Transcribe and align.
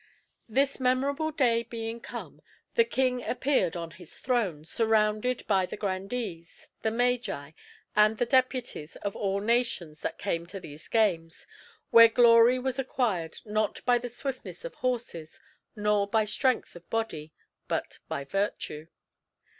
This 0.49 0.79
memorable 0.79 1.29
day 1.29 1.61
being 1.61 1.99
come, 1.99 2.41
the 2.73 2.83
king 2.83 3.21
appeared 3.21 3.77
on 3.77 3.91
his 3.91 4.17
throne, 4.17 4.65
surrounded 4.65 5.45
by 5.45 5.67
the 5.67 5.77
grandees, 5.77 6.69
the 6.81 6.89
magi, 6.89 7.51
and 7.95 8.17
the 8.17 8.25
deputies 8.25 8.95
of 8.95 9.15
all 9.15 9.39
nations 9.39 10.01
that 10.01 10.17
came 10.17 10.47
to 10.47 10.59
these 10.59 10.87
games, 10.87 11.45
where 11.91 12.09
glory 12.09 12.57
was 12.57 12.79
acquired 12.79 13.37
not 13.45 13.85
by 13.85 13.99
the 13.99 14.09
swiftness 14.09 14.65
of 14.65 14.73
horses, 14.73 15.39
nor 15.75 16.07
by 16.07 16.25
strength 16.25 16.75
of 16.75 16.89
body, 16.89 17.31
but 17.67 17.99
by 18.09 18.23
virtue. 18.25 18.87